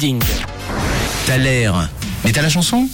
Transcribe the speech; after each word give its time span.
Ding. 0.00 0.22
T'as 1.26 1.38
l'air. 1.38 1.90
Mais 2.24 2.30
t'as 2.30 2.42
la 2.42 2.48
chanson? 2.48 2.88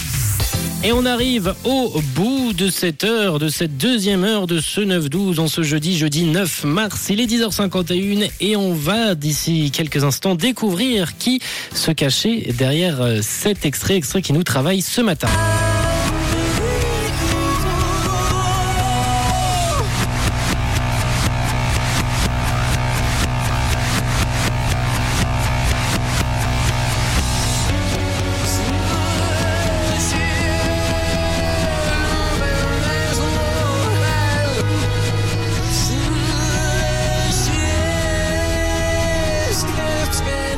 Et 0.83 0.91
on 0.91 1.04
arrive 1.04 1.54
au 1.65 2.00
bout 2.15 2.54
de 2.54 2.71
cette 2.71 3.04
heure, 3.04 3.38
de 3.38 3.50
cette 3.50 3.77
deuxième 3.77 4.25
heure 4.25 4.46
de 4.46 4.58
ce 4.58 4.80
9-12 4.80 5.38
en 5.38 5.46
ce 5.46 5.62
jeudi, 5.62 5.98
jeudi 5.98 6.25
9 6.25 6.64
mars. 6.64 7.09
Il 7.11 7.21
est 7.21 7.27
10h51 7.27 8.30
et 8.40 8.56
on 8.56 8.72
va 8.72 9.14
d'ici 9.14 9.71
quelques 9.71 10.03
instants 10.03 10.35
découvrir 10.35 11.19
qui 11.19 11.43
se 11.75 11.90
cachait 11.90 12.54
derrière 12.56 13.03
euh, 13.03 13.18
cet 13.21 13.66
extrait, 13.66 13.96
extrait 13.96 14.23
qui 14.23 14.32
nous 14.32 14.43
travaille 14.43 14.80
ce 14.80 15.02
matin. 15.02 15.29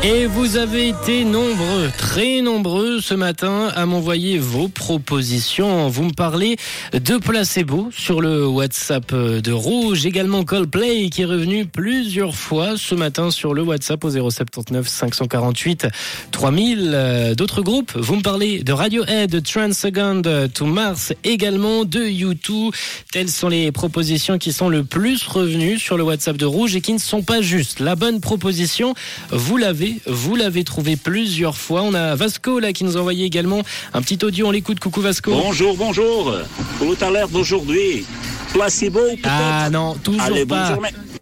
Et 0.08 0.26
vous 0.26 0.56
avez 0.56 0.90
été 0.90 1.24
nombreux, 1.24 1.90
très 1.98 2.40
nombreux 2.40 3.00
ce 3.00 3.12
matin 3.12 3.72
à 3.74 3.86
m'envoyer 3.86 4.38
vos 4.38 4.68
propositions. 4.68 5.88
Vous 5.88 6.04
me 6.04 6.12
parlez 6.12 6.58
de 6.92 7.16
placebo 7.16 7.88
sur 7.90 8.20
le 8.20 8.46
WhatsApp 8.46 9.12
de 9.12 9.50
Rouge, 9.50 10.06
également 10.06 10.44
Coldplay 10.44 11.10
qui 11.10 11.22
est 11.22 11.24
revenu 11.24 11.66
plusieurs 11.66 12.36
fois 12.36 12.76
ce 12.76 12.94
matin 12.94 13.32
sur 13.32 13.52
le 13.52 13.62
WhatsApp 13.62 14.04
au 14.04 14.10
079 14.10 14.86
548 14.86 15.88
3000. 16.30 17.34
D'autres 17.36 17.62
groupes, 17.62 17.96
vous 17.96 18.14
me 18.14 18.22
parlez 18.22 18.62
de 18.62 18.72
Radiohead, 18.72 19.30
de 19.32 20.46
to 20.46 20.66
Mars, 20.66 21.14
également 21.24 21.84
de 21.84 21.98
U2. 21.98 22.72
Telles 23.10 23.28
sont 23.28 23.48
les 23.48 23.72
propositions 23.72 24.38
qui 24.38 24.52
sont 24.52 24.68
le 24.68 24.84
plus 24.84 25.26
revenues 25.26 25.80
sur 25.80 25.96
le 25.96 26.04
WhatsApp 26.04 26.36
de 26.36 26.46
Rouge 26.46 26.76
et 26.76 26.80
qui 26.80 26.92
ne 26.92 26.98
sont 26.98 27.22
pas 27.22 27.40
justes. 27.40 27.80
La 27.80 27.96
bonne 27.96 28.20
proposition, 28.20 28.94
vous 29.32 29.56
l'avez 29.56 29.95
vous 30.06 30.36
l'avez 30.36 30.64
trouvé 30.64 30.96
plusieurs 30.96 31.56
fois. 31.56 31.82
On 31.82 31.94
a 31.94 32.14
Vasco 32.14 32.58
là 32.58 32.72
qui 32.72 32.84
nous 32.84 32.96
a 32.96 33.00
envoyé 33.00 33.24
également 33.24 33.62
un 33.94 34.02
petit 34.02 34.18
audio. 34.24 34.48
On 34.48 34.50
l'écoute. 34.50 34.80
Coucou 34.80 35.00
Vasco. 35.00 35.30
Bonjour, 35.32 35.76
bonjour. 35.76 36.34
Pour 36.78 36.90
le 36.90 36.96
talent 36.96 37.26
d'aujourd'hui, 37.28 38.06
placebo 38.52 39.00
peut-être? 39.00 39.28
Ah 39.28 39.70
non, 39.70 39.94
toujours 39.94 40.22
Allez, 40.22 40.46
pas. 40.46 40.78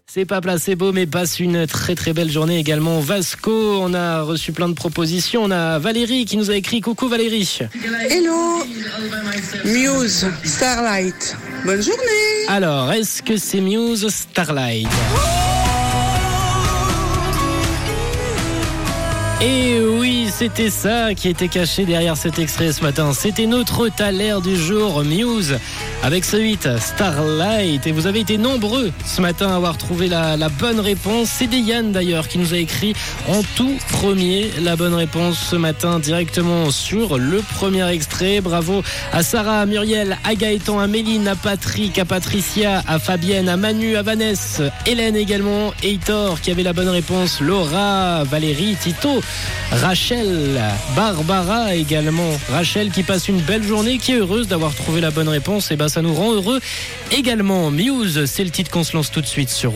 C'est 0.07 0.25
pas 0.25 0.39
placebo, 0.39 0.93
mais 0.93 1.07
passe 1.07 1.39
une 1.41 1.67
très 1.67 1.93
très 1.93 2.13
belle 2.13 2.31
journée 2.31 2.57
également. 2.57 3.01
Vasco, 3.01 3.79
on 3.81 3.93
a 3.93 4.21
reçu 4.21 4.53
plein 4.53 4.69
de 4.69 4.73
propositions. 4.73 5.43
On 5.43 5.51
a 5.51 5.77
Valérie 5.77 6.25
qui 6.25 6.37
nous 6.37 6.49
a 6.51 6.55
écrit 6.55 6.79
Coucou 6.79 7.09
Valérie. 7.09 7.59
Hello, 8.09 8.63
Muse, 9.65 10.27
Starlight. 10.43 11.35
Bonne 11.65 11.81
journée. 11.81 12.47
Alors, 12.47 12.93
est-ce 12.93 13.21
que 13.23 13.35
c'est 13.35 13.59
Muse 13.59 14.07
Starlight? 14.07 14.87
Et 19.41 19.81
oui, 19.81 20.29
c'était 20.31 20.69
ça 20.69 21.13
qui 21.13 21.27
était 21.27 21.49
caché 21.49 21.85
derrière 21.85 22.15
cet 22.15 22.39
extrait 22.39 22.71
ce 22.71 22.81
matin. 22.81 23.11
C'était 23.13 23.45
notre 23.47 23.89
taler 23.89 24.35
du 24.41 24.55
jour, 24.55 25.03
Muse, 25.03 25.59
avec 26.05 26.23
ce 26.23 26.37
8, 26.37 26.69
Starlight. 26.77 27.87
Et 27.87 27.91
vous 27.91 28.05
avez 28.05 28.19
été 28.19 28.37
nombreux 28.37 28.91
ce 29.03 29.21
matin 29.21 29.49
à 29.49 29.55
avoir 29.55 29.75
trouvé 29.75 30.07
la, 30.07 30.37
bonne 30.59 30.79
réponse. 30.79 31.29
C'est 31.29 31.51
Yann 31.51 31.91
d'ailleurs 31.91 32.27
qui 32.27 32.37
nous 32.37 32.53
a 32.53 32.57
écrit 32.57 32.93
en 33.27 33.41
tout 33.55 33.75
premier 33.89 34.51
la 34.61 34.75
bonne 34.75 34.93
réponse 34.93 35.39
ce 35.39 35.55
matin 35.55 35.97
directement 35.97 36.69
sur 36.69 37.17
le 37.17 37.41
premier 37.55 37.89
extrait. 37.89 38.39
Bravo 38.39 38.83
à 39.13 39.23
Sarah, 39.23 39.61
à 39.61 39.65
Muriel, 39.65 40.19
à 40.23 40.35
Gaëtan, 40.35 40.79
à 40.79 40.85
Méline, 40.85 41.27
à 41.27 41.35
Patrick, 41.35 41.97
à 41.97 42.05
Patricia, 42.05 42.83
à 42.87 42.99
Fabienne, 42.99 43.49
à 43.49 43.57
Manu, 43.57 43.95
à 43.95 44.03
Vanessa, 44.03 44.65
Hélène 44.85 45.15
également, 45.15 45.73
Heitor 45.81 46.39
qui 46.39 46.51
avait 46.51 46.61
la 46.61 46.73
bonne 46.73 46.89
réponse, 46.89 47.41
Laura, 47.41 48.23
Valérie, 48.25 48.75
Tito, 48.79 49.21
Rachel, 49.71 50.61
Barbara 50.95 51.73
également. 51.73 52.29
Rachel 52.51 52.91
qui 52.91 53.01
passe 53.01 53.27
une 53.27 53.41
belle 53.41 53.63
journée, 53.63 53.97
qui 53.97 54.11
est 54.11 54.17
heureuse 54.17 54.47
d'avoir 54.47 54.75
trouvé 54.75 55.01
la 55.01 55.09
bonne 55.09 55.29
réponse. 55.29 55.71
Et 55.71 55.75
ben 55.75 55.89
ça 55.95 56.01
nous 56.01 56.13
rend 56.13 56.33
heureux 56.33 56.59
également. 57.11 57.71
Muse, 57.71 58.25
c'est 58.25 58.43
le 58.43 58.49
titre 58.49 58.69
qu'on 58.69 58.83
se 58.83 58.97
lance 58.97 59.11
tout 59.11 59.21
de 59.21 59.25
suite 59.25 59.49
sur 59.49 59.71